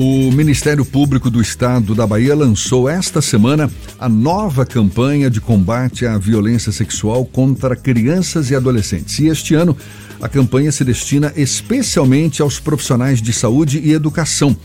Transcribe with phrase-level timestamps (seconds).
[0.00, 6.06] O Ministério Público do Estado da Bahia lançou esta semana a nova campanha de combate
[6.06, 9.18] à violência sexual contra crianças e adolescentes.
[9.18, 9.76] E este ano,
[10.20, 14.56] a campanha se destina especialmente aos profissionais de saúde e educação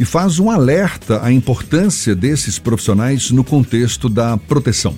[0.00, 4.96] e faz um alerta à importância desses profissionais no contexto da proteção.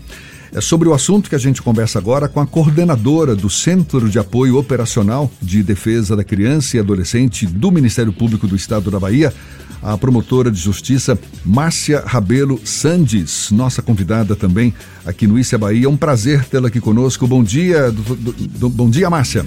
[0.53, 4.19] É sobre o assunto que a gente conversa agora com a coordenadora do Centro de
[4.19, 9.33] Apoio Operacional de Defesa da Criança e Adolescente do Ministério Público do Estado da Bahia,
[9.81, 11.17] a promotora de justiça
[11.47, 14.75] Márcia Rabelo Sandes, nossa convidada também
[15.07, 15.87] aqui no Issa Bahia.
[15.87, 17.29] É um prazer tê-la aqui conosco.
[17.29, 19.45] Bom dia, do, do, do, bom dia, Márcia.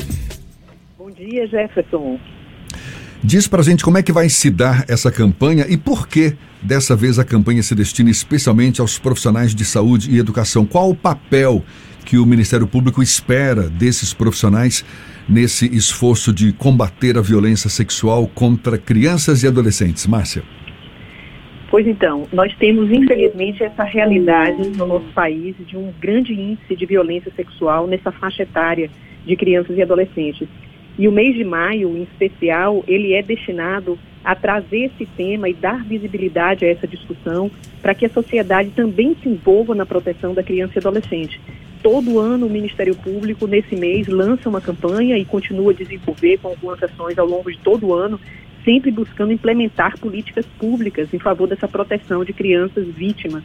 [0.97, 2.17] Bom dia, Jefferson.
[3.25, 6.93] Diz pra gente como é que vai se dar essa campanha e por que dessa
[6.93, 10.65] vez a campanha se destina especialmente aos profissionais de saúde e educação.
[10.65, 11.63] Qual o papel
[12.03, 14.83] que o Ministério Público espera desses profissionais
[15.27, 20.05] nesse esforço de combater a violência sexual contra crianças e adolescentes?
[20.05, 20.43] Márcia.
[21.71, 26.85] Pois então, nós temos infelizmente essa realidade no nosso país de um grande índice de
[26.85, 28.91] violência sexual nessa faixa etária
[29.25, 30.49] de crianças e adolescentes.
[30.97, 35.53] E o mês de maio, em especial, ele é destinado a trazer esse tema e
[35.53, 40.43] dar visibilidade a essa discussão para que a sociedade também se envolva na proteção da
[40.43, 41.41] criança e adolescente.
[41.81, 46.47] Todo ano o Ministério Público, nesse mês, lança uma campanha e continua a desenvolver com
[46.49, 48.17] algumas ações ao longo de todo o ano,
[48.63, 53.43] sempre buscando implementar políticas públicas em favor dessa proteção de crianças vítimas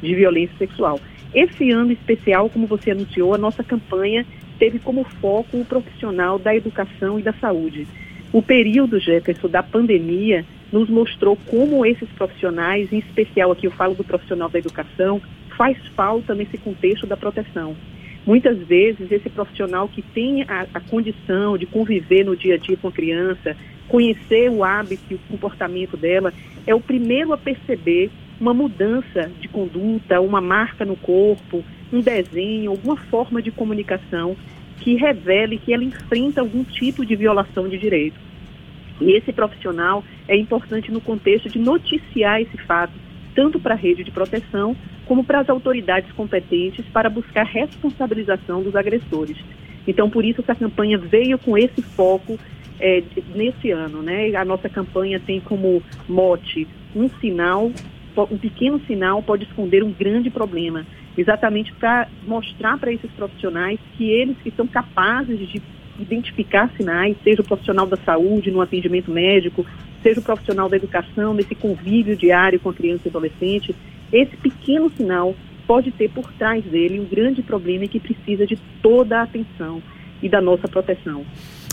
[0.00, 1.00] de violência sexual.
[1.34, 4.24] Esse ano especial, como você anunciou, a nossa campanha
[4.58, 7.86] teve como foco o profissional da educação e da saúde.
[8.32, 13.94] O período, Jefferson, da pandemia nos mostrou como esses profissionais, em especial aqui eu falo
[13.94, 15.20] do profissional da educação,
[15.56, 17.76] faz falta nesse contexto da proteção.
[18.24, 22.76] Muitas vezes, esse profissional que tem a, a, condição de conviver no dia a dia
[22.76, 23.56] com a criança,
[23.88, 26.32] conhecer o hábito e o comportamento dela,
[26.66, 32.70] é o primeiro a perceber uma mudança de conduta, uma marca no corpo, um desenho,
[32.70, 34.36] alguma forma de comunicação
[34.80, 38.18] que revele que ela enfrenta algum tipo de violação de direito.
[39.00, 42.92] E esse profissional é importante no contexto de noticiar esse fato,
[43.34, 48.74] tanto para a rede de proteção como para as autoridades competentes para buscar responsabilização dos
[48.74, 49.36] agressores.
[49.86, 52.38] Então, por isso, essa campanha veio com esse foco
[52.78, 53.02] é,
[53.34, 54.02] nesse ano.
[54.02, 54.34] Né?
[54.34, 57.72] A nossa campanha tem como mote um sinal,
[58.30, 60.84] um pequeno sinal pode esconder um grande problema
[61.16, 65.62] exatamente para mostrar para esses profissionais que eles que são capazes de
[65.98, 69.66] identificar sinais, seja o profissional da saúde no atendimento médico,
[70.02, 73.74] seja o profissional da educação nesse convívio diário com a criança e adolescente,
[74.12, 75.34] esse pequeno sinal
[75.66, 79.82] pode ter por trás dele um grande problema que precisa de toda a atenção
[80.22, 81.24] e da nossa proteção.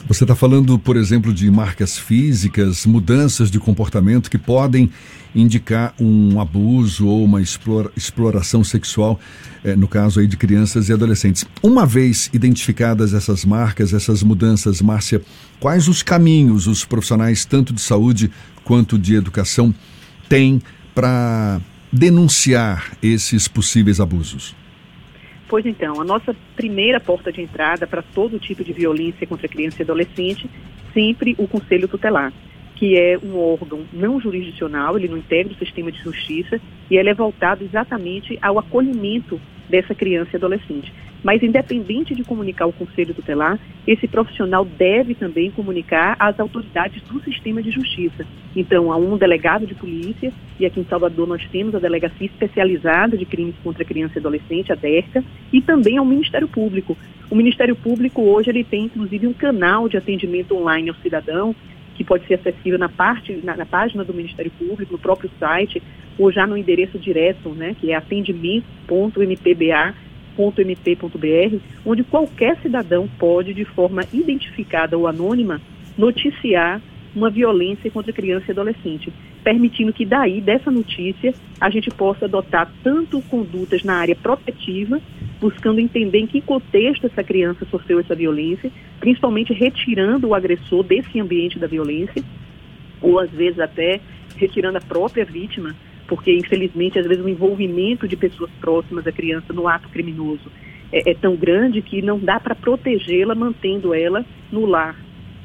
[0.08, 4.90] Você está falando, por exemplo, de marcas físicas, mudanças de comportamento que podem
[5.36, 9.20] indicar um abuso ou uma explora, exploração sexual,
[9.64, 11.46] eh, no caso aí de crianças e adolescentes.
[11.62, 15.22] Uma vez identificadas essas marcas, essas mudanças, Márcia,
[15.60, 18.31] quais os caminhos os profissionais, tanto de saúde
[18.64, 19.74] quanto de educação,
[20.28, 20.62] têm
[20.96, 21.62] para
[21.92, 24.59] denunciar esses possíveis abusos?
[25.50, 29.82] Pois então, a nossa primeira porta de entrada para todo tipo de violência contra criança
[29.82, 30.48] e adolescente,
[30.94, 32.32] sempre o Conselho Tutelar,
[32.76, 37.10] que é um órgão não jurisdicional, ele não integra o sistema de justiça e ele
[37.10, 40.94] é voltado exatamente ao acolhimento dessa criança e adolescente.
[41.24, 47.22] Mas, independente de comunicar o conselho tutelar, esse profissional deve também comunicar às autoridades do
[47.22, 48.25] sistema de justiça.
[48.56, 53.18] Então, há um delegado de polícia, e aqui em Salvador nós temos a Delegacia Especializada
[53.18, 56.97] de Crimes contra Criança e Adolescente, a DERCA, e também ao Ministério Público.
[57.30, 61.53] O Ministério Público hoje ele tem, inclusive, um canal de atendimento online ao cidadão,
[61.96, 65.84] que pode ser acessível na, parte, na, na página do Ministério Público, no próprio site,
[66.18, 70.09] ou já no endereço direto, né, que é atendimento.mpba.com
[70.40, 75.62] www.mp.br, onde qualquer cidadão pode, de forma identificada ou anônima,
[75.98, 76.82] noticiar
[77.14, 79.12] uma violência contra criança e adolescente,
[79.44, 85.02] permitindo que daí, dessa notícia, a gente possa adotar tanto condutas na área protetiva,
[85.42, 91.19] buscando entender em que contexto essa criança sofreu essa violência, principalmente retirando o agressor desse
[91.19, 92.24] ambiente da violência,
[93.02, 94.00] ou às vezes até
[94.38, 95.75] retirando a própria vítima
[96.10, 100.52] porque infelizmente às vezes o envolvimento de pessoas próximas à criança no ato criminoso
[100.92, 104.96] é, é tão grande que não dá para protegê-la mantendo ela no lar.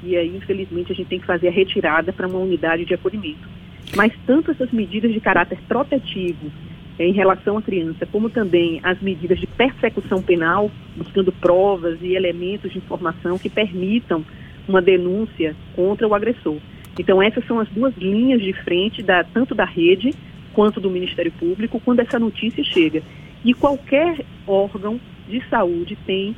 [0.03, 3.49] E aí, infelizmente, a gente tem que fazer a retirada para uma unidade de acolhimento.
[3.97, 6.51] Mas tanto essas medidas de caráter protetivo
[6.99, 12.15] é, em relação à criança, como também as medidas de persecução penal, buscando provas e
[12.15, 14.25] elementos de informação que permitam
[14.69, 16.57] uma denúncia contra o agressor.
[16.99, 20.11] Então, essas são as duas linhas de frente, da, tanto da rede
[20.55, 23.03] quanto do Ministério Público, quando essa notícia chega.
[23.45, 24.99] E qualquer órgão
[25.29, 26.35] de saúde tem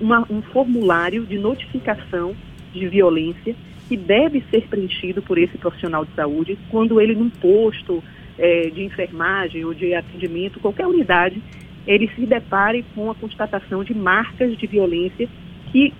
[0.00, 2.34] uma, um formulário de notificação
[2.72, 3.54] de violência
[3.88, 8.02] que deve ser preenchido por esse profissional de saúde quando ele, num posto
[8.38, 11.42] é, de enfermagem ou de atendimento, qualquer unidade,
[11.86, 15.28] ele se depare com a constatação de marcas de violência
[15.72, 15.92] que,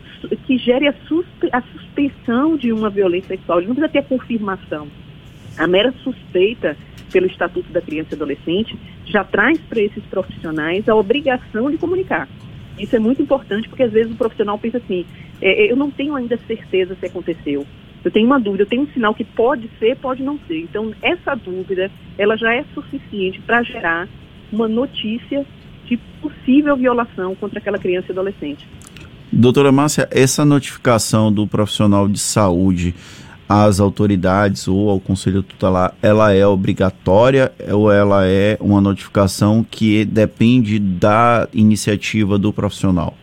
[0.47, 3.59] que gere a, suspe, a suspeição de uma violência sexual.
[3.59, 4.89] Ele não precisa ter a confirmação.
[5.59, 6.77] A mera suspeita
[7.13, 12.29] pelo Estatuto da Criança e Adolescente já traz para esses profissionais a obrigação de comunicar.
[12.79, 15.05] Isso é muito importante porque às vezes o profissional pensa assim,
[15.41, 17.67] é, eu não tenho ainda certeza se aconteceu.
[18.05, 20.61] Eu tenho uma dúvida, eu tenho um sinal que pode ser, pode não ser.
[20.61, 24.09] Então, essa dúvida, ela já é suficiente para gerar
[24.53, 25.45] uma notícia
[25.87, 28.67] de possível violação contra aquela criança e adolescente.
[29.33, 32.95] Doutora Márcia, essa notificação do profissional de saúde
[33.49, 40.05] às autoridades ou ao conselho tutelar, ela é obrigatória ou ela é uma notificação que
[40.05, 43.17] depende da iniciativa do profissional?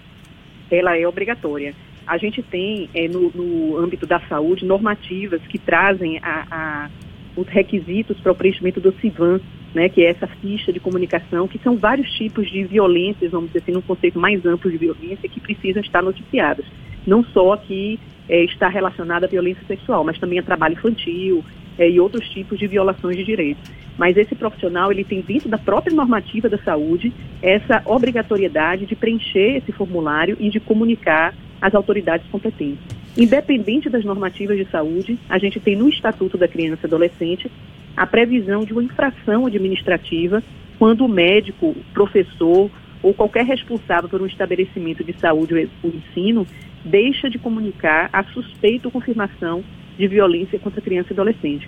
[0.71, 1.75] Ela é obrigatória.
[2.07, 6.89] A gente tem, é, no, no, âmbito da saúde, normativas que trazem a, a,
[7.35, 9.39] os requisitos para o preenchimento do CIVAN,
[9.73, 13.59] né, que é essa ficha de comunicação, que são vários tipos de violências, vamos dizer
[13.59, 16.65] assim, num conceito mais amplo de violência, que precisam estar noticiadas.
[17.05, 21.43] Não só que é, está relacionada à violência sexual, mas também a trabalho infantil
[21.77, 23.71] é, e outros tipos de violações de direitos.
[23.97, 29.57] Mas esse profissional, ele tem dentro da própria normativa da saúde essa obrigatoriedade de preencher
[29.57, 32.83] esse formulário e de comunicar às autoridades competentes.
[33.17, 37.49] Independente das normativas de saúde, a gente tem no Estatuto da Criança e Adolescente
[37.95, 40.43] a previsão de uma infração administrativa
[40.77, 42.69] quando o médico, professor
[43.01, 46.45] ou qualquer responsável por um estabelecimento de saúde ou ensino
[46.85, 49.63] deixa de comunicar a suspeita ou confirmação
[49.97, 51.67] de violência contra criança e adolescente.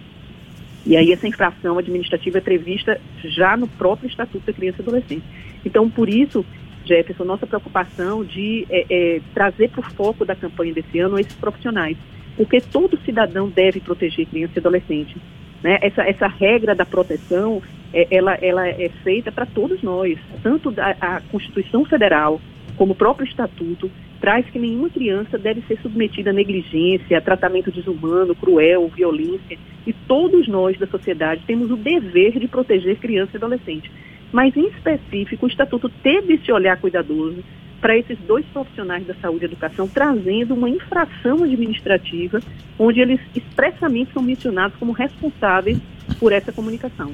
[0.85, 5.23] E aí essa infração administrativa é prevista já no próprio Estatuto da Criança e Adolescente.
[5.65, 6.45] Então, por isso,
[6.85, 11.33] Jefferson, nossa preocupação de é, é, trazer para o foco da campanha desse ano esses
[11.33, 11.97] profissionais,
[12.37, 15.17] porque todo cidadão deve proteger criança e adolescente.
[15.61, 15.77] Né?
[15.81, 17.61] Essa, essa regra da proteção,
[17.93, 22.39] é, ela, ela é feita para todos nós, tanto da, a Constituição Federal
[22.77, 27.71] como o próprio Estatuto, traz que nenhuma criança deve ser submetida a negligência, a tratamento
[27.71, 29.57] desumano, cruel, violência.
[29.85, 33.91] E todos nós da sociedade temos o dever de proteger criança e adolescente.
[34.31, 37.43] Mas, em específico, o Estatuto teve esse olhar cuidadoso
[37.79, 42.39] para esses dois profissionais da saúde e educação, trazendo uma infração administrativa,
[42.77, 45.77] onde eles expressamente são mencionados como responsáveis
[46.19, 47.11] por essa comunicação.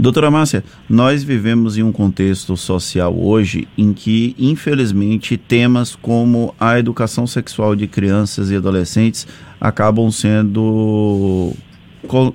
[0.00, 6.78] Doutora Márcia, nós vivemos em um contexto social hoje em que, infelizmente, temas como a
[6.78, 9.26] educação sexual de crianças e adolescentes
[9.60, 11.52] acabam sendo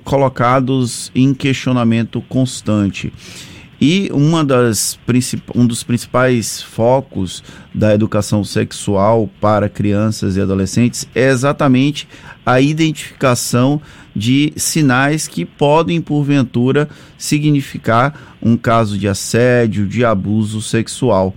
[0.04, 3.12] colocados em questionamento constante.
[3.80, 4.98] E uma das,
[5.54, 7.42] um dos principais focos
[7.74, 12.08] da educação sexual para crianças e adolescentes é exatamente
[12.44, 13.80] a identificação
[14.14, 16.88] de sinais que podem, porventura,
[17.18, 21.34] significar um caso de assédio, de abuso sexual.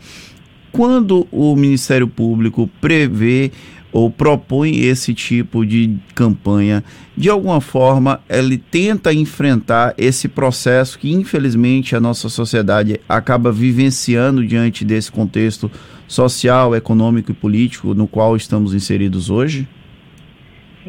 [0.71, 3.51] Quando o Ministério Público prevê
[3.91, 6.83] ou propõe esse tipo de campanha,
[7.17, 14.45] de alguma forma ele tenta enfrentar esse processo que infelizmente a nossa sociedade acaba vivenciando
[14.45, 15.71] diante desse contexto
[16.07, 19.67] social, econômico e político no qual estamos inseridos hoje?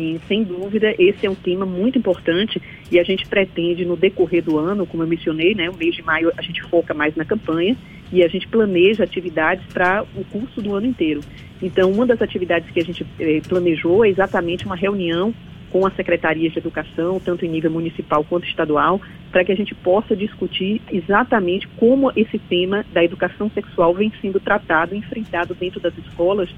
[0.00, 2.58] Sim, sem dúvida, esse é um tema muito importante
[2.90, 6.02] e a gente pretende no decorrer do ano, como eu mencionei, né, o mês de
[6.02, 7.76] maio a gente foca mais na campanha
[8.10, 11.20] e a gente planeja atividades para o curso do ano inteiro.
[11.62, 15.34] Então, uma das atividades que a gente eh, planejou é exatamente uma reunião
[15.70, 19.74] com as secretarias de educação, tanto em nível municipal quanto estadual, para que a gente
[19.74, 25.92] possa discutir exatamente como esse tema da educação sexual vem sendo tratado, enfrentado dentro das
[25.98, 26.48] escolas,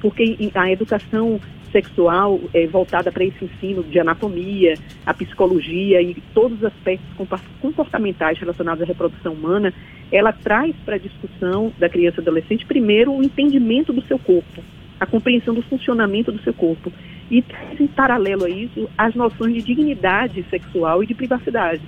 [0.00, 1.40] porque a educação
[1.72, 7.08] sexual é, voltada para esse ensino de anatomia, a psicologia e todos os aspectos
[7.60, 9.72] comportamentais relacionados à reprodução humana,
[10.10, 14.62] ela traz para a discussão da criança e adolescente, primeiro, o entendimento do seu corpo,
[14.98, 16.92] a compreensão do funcionamento do seu corpo.
[17.30, 17.44] E
[17.78, 21.82] em paralelo a isso as noções de dignidade sexual e de privacidade.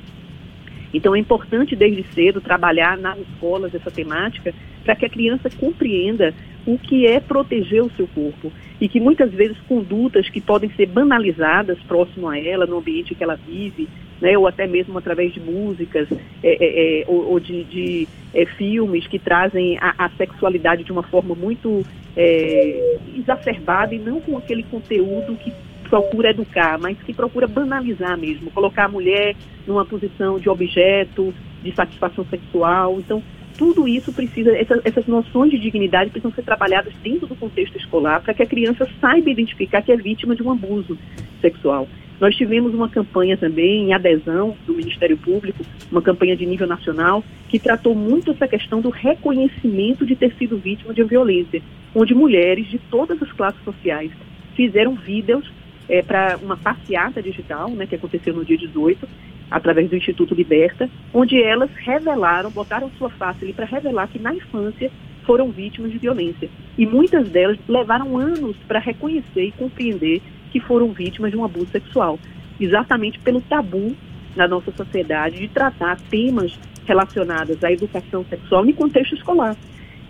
[0.92, 4.52] Então é importante desde cedo trabalhar nas escolas essa temática
[4.84, 6.34] para que a criança compreenda
[6.66, 10.86] o que é proteger o seu corpo e que muitas vezes condutas que podem ser
[10.86, 13.88] banalizadas próximo a ela, no ambiente que ela vive,
[14.20, 18.44] né, ou até mesmo através de músicas é, é, é, ou, ou, de, de é,
[18.44, 21.84] filmes que trazem a, a, sexualidade de uma forma muito
[22.16, 25.52] é, exacerbada e não com aquele conteúdo que
[25.88, 29.34] procura educar, mas que procura banalizar mesmo, colocar a mulher
[29.66, 32.98] numa posição de objeto, de satisfação sexual.
[32.98, 33.22] Então,
[33.60, 38.22] tudo isso precisa, essa, essas noções de dignidade precisam ser trabalhadas dentro do contexto escolar
[38.22, 40.96] para que a criança saiba identificar que é vítima de um abuso
[41.42, 41.86] sexual.
[42.18, 45.62] Nós tivemos uma campanha também em adesão do Ministério Público,
[45.92, 50.56] uma campanha de nível nacional, que tratou muito essa questão do reconhecimento de ter sido
[50.56, 51.60] vítima de violência,
[51.94, 54.10] onde mulheres de todas as classes sociais
[54.56, 55.44] fizeram vídeos
[55.86, 59.06] é, para uma passeata digital, né, que aconteceu no dia 18,
[59.50, 64.34] através do Instituto Liberta, onde elas revelaram, botaram sua face ali para revelar que na
[64.34, 64.90] infância
[65.24, 66.48] foram vítimas de violência.
[66.78, 71.70] E muitas delas levaram anos para reconhecer e compreender que foram vítimas de um abuso
[71.70, 72.18] sexual,
[72.60, 73.94] exatamente pelo tabu
[74.36, 79.56] na nossa sociedade de tratar temas relacionados à educação sexual em contexto escolar.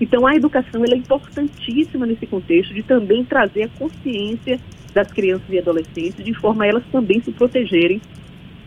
[0.01, 4.59] Então, a educação é importantíssima nesse contexto de também trazer a consciência
[4.95, 8.01] das crianças e adolescentes, de forma a elas também se protegerem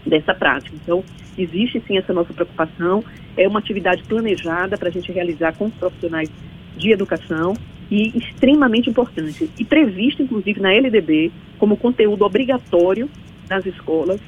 [0.06, 0.76] dessa prática.
[0.82, 1.04] Então,
[1.38, 3.04] existe sim essa nossa preocupação,
[3.36, 6.30] é uma atividade planejada para a gente realizar com os profissionais
[6.78, 7.54] de educação
[7.90, 9.50] e extremamente importante.
[9.58, 13.10] E previsto, inclusive, na LDB, como conteúdo obrigatório
[13.50, 14.20] nas escolas,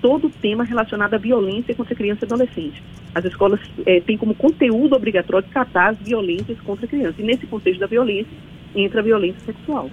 [0.00, 2.82] todo o tema relacionado à violência contra criança e adolescente.
[3.14, 7.20] As escolas é, têm como conteúdo obrigatório tratar as violências contra a criança.
[7.20, 8.32] E nesse contexto da violência,
[8.74, 9.90] entra a violência sexual.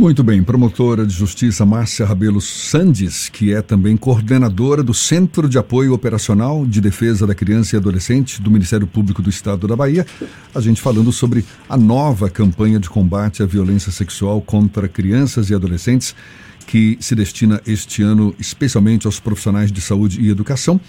[0.00, 5.58] Muito bem, promotora de justiça Márcia Rabelo Sandes, que é também coordenadora do Centro de
[5.58, 10.06] Apoio Operacional de Defesa da Criança e Adolescente do Ministério Público do Estado da Bahia,
[10.54, 15.54] a gente falando sobre a nova campanha de combate à violência sexual contra crianças e
[15.54, 16.16] adolescentes,
[16.66, 20.80] que se destina este ano especialmente aos profissionais de saúde e educação.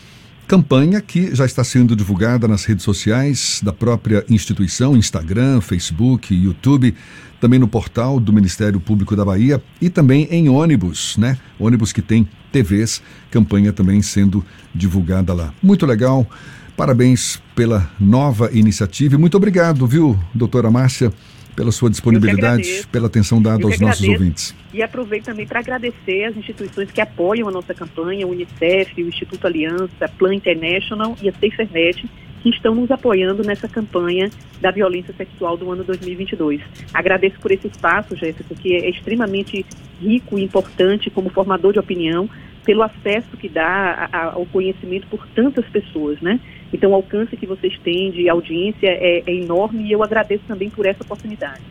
[0.51, 6.93] Campanha que já está sendo divulgada nas redes sociais da própria instituição, Instagram, Facebook, YouTube,
[7.39, 11.37] também no portal do Ministério Público da Bahia e também em ônibus, né?
[11.57, 14.43] Ônibus que tem TVs, campanha também sendo
[14.75, 15.53] divulgada lá.
[15.63, 16.27] Muito legal.
[16.75, 21.13] Parabéns pela nova iniciativa e muito obrigado, viu, doutora Márcia?
[21.55, 24.55] Pela sua disponibilidade, pela atenção dada aos nossos ouvintes.
[24.73, 29.07] E aproveito também para agradecer as instituições que apoiam a nossa campanha, o Unicef, o
[29.07, 32.05] Instituto Aliança, Plan International e a SaferNet,
[32.41, 34.29] que estão nos apoiando nessa campanha
[34.59, 36.61] da violência sexual do ano 2022.
[36.93, 39.65] Agradeço por esse espaço, Jéssica, que é extremamente
[40.01, 42.29] rico e importante como formador de opinião,
[42.63, 46.39] pelo acesso que dá ao conhecimento por tantas pessoas, né?
[46.73, 50.69] Então, o alcance que vocês têm de audiência é, é enorme e eu agradeço também
[50.69, 51.61] por essa oportunidade.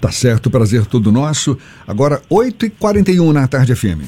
[0.00, 1.56] Tá certo, prazer todo nosso.
[1.86, 4.02] Agora, 8h41 na tarde FM.